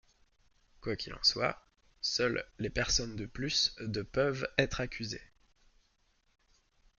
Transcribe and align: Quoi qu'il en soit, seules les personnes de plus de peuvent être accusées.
Quoi 0.81 0.95
qu'il 0.95 1.13
en 1.13 1.21
soit, 1.21 1.63
seules 2.01 2.43
les 2.57 2.71
personnes 2.71 3.15
de 3.15 3.27
plus 3.27 3.75
de 3.81 4.01
peuvent 4.01 4.47
être 4.57 4.81
accusées. 4.81 5.21